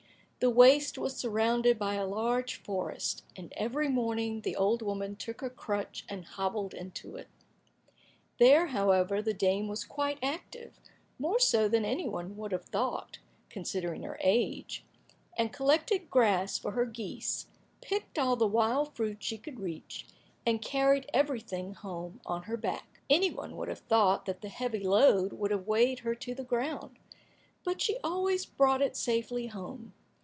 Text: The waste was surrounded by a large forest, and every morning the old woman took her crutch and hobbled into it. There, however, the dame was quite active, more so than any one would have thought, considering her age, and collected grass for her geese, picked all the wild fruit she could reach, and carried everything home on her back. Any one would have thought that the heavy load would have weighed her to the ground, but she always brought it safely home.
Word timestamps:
The 0.43 0.49
waste 0.49 0.97
was 0.97 1.15
surrounded 1.15 1.77
by 1.77 1.93
a 1.93 2.07
large 2.07 2.55
forest, 2.55 3.23
and 3.35 3.53
every 3.55 3.87
morning 3.87 4.41
the 4.41 4.55
old 4.55 4.81
woman 4.81 5.15
took 5.15 5.39
her 5.41 5.51
crutch 5.51 6.03
and 6.09 6.25
hobbled 6.25 6.73
into 6.73 7.15
it. 7.15 7.27
There, 8.39 8.65
however, 8.69 9.21
the 9.21 9.35
dame 9.35 9.67
was 9.67 9.83
quite 9.85 10.17
active, 10.23 10.73
more 11.19 11.37
so 11.37 11.67
than 11.67 11.85
any 11.85 12.09
one 12.09 12.37
would 12.37 12.53
have 12.53 12.65
thought, 12.65 13.19
considering 13.51 14.01
her 14.01 14.17
age, 14.19 14.83
and 15.37 15.53
collected 15.53 16.09
grass 16.09 16.57
for 16.57 16.71
her 16.71 16.87
geese, 16.87 17.45
picked 17.79 18.17
all 18.17 18.35
the 18.35 18.47
wild 18.47 18.95
fruit 18.95 19.21
she 19.21 19.37
could 19.37 19.59
reach, 19.59 20.07
and 20.43 20.59
carried 20.59 21.05
everything 21.13 21.75
home 21.75 22.19
on 22.25 22.41
her 22.45 22.57
back. 22.57 22.99
Any 23.11 23.29
one 23.29 23.55
would 23.57 23.67
have 23.67 23.81
thought 23.87 24.25
that 24.25 24.41
the 24.41 24.49
heavy 24.49 24.79
load 24.83 25.33
would 25.33 25.51
have 25.51 25.67
weighed 25.67 25.99
her 25.99 26.15
to 26.15 26.33
the 26.33 26.43
ground, 26.43 26.97
but 27.63 27.79
she 27.79 27.99
always 28.03 28.47
brought 28.47 28.81
it 28.81 28.97
safely 28.97 29.45
home. 29.45 29.93